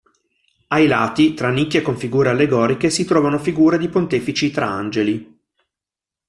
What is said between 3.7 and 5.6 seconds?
di pontefici tra angeli.